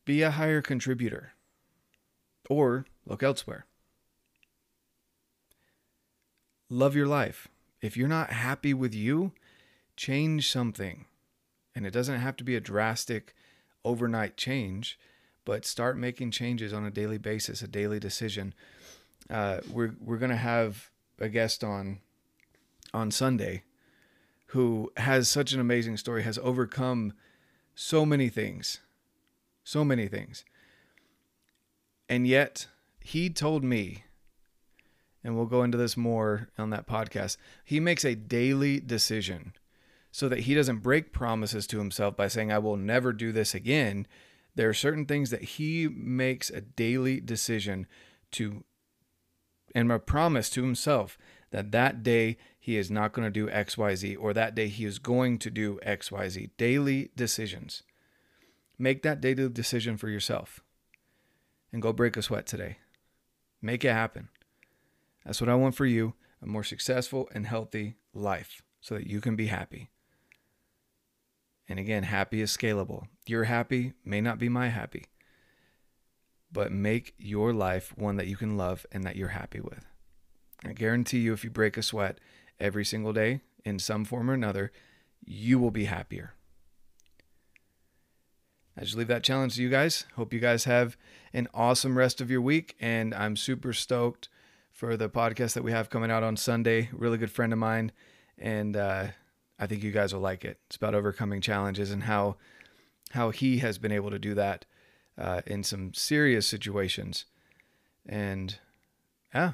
Be 0.04 0.22
a 0.22 0.30
higher 0.30 0.60
contributor 0.60 1.32
or 2.48 2.86
look 3.06 3.22
elsewhere. 3.22 3.66
Love 6.68 6.94
your 6.94 7.06
life. 7.06 7.48
If 7.80 7.96
you're 7.96 8.08
not 8.08 8.30
happy 8.30 8.74
with 8.74 8.94
you, 8.94 9.32
change 9.96 10.50
something. 10.50 11.04
And 11.74 11.86
it 11.86 11.92
doesn't 11.92 12.20
have 12.20 12.36
to 12.36 12.44
be 12.44 12.56
a 12.56 12.60
drastic 12.60 13.34
overnight 13.84 14.36
change, 14.36 14.98
but 15.44 15.66
start 15.66 15.98
making 15.98 16.30
changes 16.30 16.72
on 16.72 16.84
a 16.84 16.90
daily 16.90 17.18
basis, 17.18 17.62
a 17.62 17.68
daily 17.68 18.00
decision. 18.00 18.54
Uh, 19.28 19.60
we're 19.70 19.94
we're 20.00 20.18
gonna 20.18 20.36
have 20.36 20.90
a 21.18 21.28
guest 21.28 21.62
on 21.62 21.98
on 22.92 23.10
Sunday 23.10 23.62
who 24.48 24.92
has 24.96 25.28
such 25.28 25.52
an 25.52 25.60
amazing 25.60 25.96
story, 25.96 26.22
has 26.22 26.38
overcome 26.38 27.12
so 27.74 28.06
many 28.06 28.28
things, 28.28 28.80
so 29.64 29.84
many 29.84 30.06
things. 30.06 30.44
And 32.08 32.26
yet, 32.26 32.68
he 33.00 33.30
told 33.30 33.64
me, 33.64 34.04
and 35.24 35.34
we'll 35.34 35.46
go 35.46 35.62
into 35.62 35.78
this 35.78 35.96
more 35.96 36.50
on 36.58 36.70
that 36.70 36.86
podcast, 36.86 37.38
he 37.64 37.80
makes 37.80 38.04
a 38.04 38.14
daily 38.14 38.78
decision 38.78 39.54
so 40.12 40.28
that 40.28 40.40
he 40.40 40.54
doesn't 40.54 40.78
break 40.78 41.12
promises 41.12 41.66
to 41.66 41.78
himself 41.78 42.16
by 42.16 42.28
saying, 42.28 42.52
I 42.52 42.58
will 42.58 42.76
never 42.76 43.12
do 43.12 43.32
this 43.32 43.54
again. 43.54 44.06
There 44.54 44.68
are 44.68 44.74
certain 44.74 45.06
things 45.06 45.30
that 45.30 45.42
he 45.42 45.88
makes 45.88 46.50
a 46.50 46.60
daily 46.60 47.18
decision 47.18 47.86
to 48.32 48.62
and 49.74 49.90
a 49.90 49.98
promise 49.98 50.48
to 50.50 50.62
himself 50.62 51.18
that 51.50 51.72
that 51.72 52.02
day 52.02 52.36
he 52.60 52.76
is 52.76 52.90
not 52.90 53.12
going 53.12 53.26
to 53.26 53.30
do 53.30 53.50
XYZ 53.50 54.16
or 54.20 54.32
that 54.32 54.54
day 54.54 54.68
he 54.68 54.84
is 54.84 54.98
going 54.98 55.38
to 55.38 55.50
do 55.50 55.80
XYZ. 55.84 56.50
Daily 56.56 57.10
decisions. 57.16 57.82
Make 58.78 59.02
that 59.02 59.20
daily 59.20 59.48
decision 59.48 59.96
for 59.96 60.08
yourself 60.08 60.60
and 61.72 61.80
go 61.80 61.92
break 61.92 62.16
a 62.16 62.22
sweat 62.22 62.46
today. 62.46 62.78
Make 63.62 63.84
it 63.84 63.92
happen. 63.92 64.28
That's 65.24 65.40
what 65.40 65.50
I 65.50 65.54
want 65.54 65.74
for 65.74 65.86
you 65.86 66.14
a 66.42 66.46
more 66.46 66.64
successful 66.64 67.28
and 67.32 67.46
healthy 67.46 67.94
life 68.12 68.60
so 68.80 68.94
that 68.94 69.06
you 69.06 69.22
can 69.22 69.34
be 69.34 69.46
happy. 69.46 69.90
And 71.66 71.78
again, 71.78 72.02
happy 72.02 72.42
is 72.42 72.54
scalable. 72.54 73.04
Your 73.26 73.44
happy 73.44 73.94
may 74.04 74.20
not 74.20 74.38
be 74.38 74.50
my 74.50 74.68
happy 74.68 75.06
but 76.54 76.70
make 76.70 77.14
your 77.18 77.52
life 77.52 77.92
one 77.98 78.16
that 78.16 78.28
you 78.28 78.36
can 78.36 78.56
love 78.56 78.86
and 78.92 79.04
that 79.04 79.16
you're 79.16 79.28
happy 79.28 79.60
with. 79.60 79.84
I 80.64 80.72
guarantee 80.72 81.18
you, 81.18 81.34
if 81.34 81.42
you 81.44 81.50
break 81.50 81.76
a 81.76 81.82
sweat 81.82 82.20
every 82.60 82.84
single 82.84 83.12
day 83.12 83.40
in 83.64 83.80
some 83.80 84.04
form 84.04 84.30
or 84.30 84.34
another, 84.34 84.72
you 85.26 85.58
will 85.58 85.72
be 85.72 85.86
happier. 85.86 86.34
I 88.76 88.82
just 88.82 88.96
leave 88.96 89.08
that 89.08 89.22
challenge 89.22 89.54
to 89.56 89.62
you 89.62 89.68
guys. 89.68 90.04
Hope 90.16 90.32
you 90.32 90.40
guys 90.40 90.64
have 90.64 90.96
an 91.32 91.48
awesome 91.54 91.96
rest 91.96 92.20
of 92.20 92.30
your 92.30 92.40
week. 92.40 92.74
And 92.80 93.14
I'm 93.14 93.36
super 93.36 93.72
stoked 93.72 94.28
for 94.72 94.96
the 94.96 95.08
podcast 95.08 95.54
that 95.54 95.62
we 95.62 95.70
have 95.70 95.90
coming 95.90 96.10
out 96.10 96.24
on 96.24 96.36
Sunday. 96.36 96.88
Really 96.92 97.18
good 97.18 97.30
friend 97.30 97.52
of 97.52 97.58
mine. 97.58 97.92
And 98.36 98.76
uh, 98.76 99.08
I 99.58 99.66
think 99.66 99.84
you 99.84 99.92
guys 99.92 100.12
will 100.12 100.20
like 100.20 100.44
it. 100.44 100.58
It's 100.66 100.76
about 100.76 100.94
overcoming 100.94 101.40
challenges 101.40 101.90
and 101.90 102.04
how 102.04 102.36
how 103.10 103.30
he 103.30 103.58
has 103.58 103.78
been 103.78 103.92
able 103.92 104.10
to 104.10 104.18
do 104.18 104.34
that 104.34 104.64
uh, 105.16 105.42
in 105.46 105.62
some 105.62 105.94
serious 105.94 106.48
situations. 106.48 107.26
And 108.04 108.58
yeah, 109.32 109.52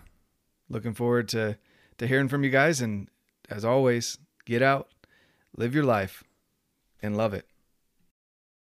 looking 0.70 0.94
forward 0.94 1.28
to 1.28 1.59
to 1.98 2.06
hearing 2.06 2.28
from 2.28 2.42
you 2.42 2.50
guys. 2.50 2.80
And 2.80 3.09
as 3.50 3.66
always, 3.66 4.16
get 4.46 4.62
out, 4.62 4.88
live 5.54 5.74
your 5.74 5.85
life, 5.85 6.24
and 7.02 7.18
love 7.18 7.35
it. 7.35 7.49